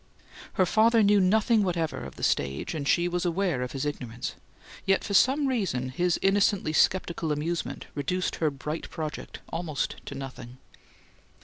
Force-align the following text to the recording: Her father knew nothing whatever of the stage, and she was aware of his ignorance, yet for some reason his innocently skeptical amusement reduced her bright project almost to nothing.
Her 0.53 0.65
father 0.65 1.03
knew 1.03 1.19
nothing 1.21 1.61
whatever 1.61 1.99
of 2.05 2.15
the 2.15 2.23
stage, 2.23 2.73
and 2.73 2.87
she 2.87 3.07
was 3.07 3.23
aware 3.23 3.61
of 3.61 3.73
his 3.73 3.85
ignorance, 3.85 4.33
yet 4.83 5.03
for 5.03 5.13
some 5.13 5.45
reason 5.45 5.89
his 5.89 6.17
innocently 6.23 6.73
skeptical 6.73 7.31
amusement 7.31 7.85
reduced 7.93 8.37
her 8.37 8.49
bright 8.49 8.89
project 8.89 9.41
almost 9.49 9.97
to 10.07 10.15
nothing. 10.15 10.57